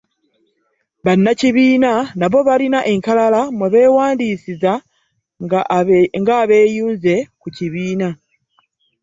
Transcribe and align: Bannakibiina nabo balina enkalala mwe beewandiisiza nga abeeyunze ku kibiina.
Bannakibiina 1.05 1.91
nabo 2.19 2.39
balina 2.47 2.79
enkalala 2.93 3.41
mwe 3.57 3.67
beewandiisiza 3.73 4.73
nga 5.43 5.59
abeeyunze 6.43 7.15
ku 7.41 7.47
kibiina. 7.55 8.09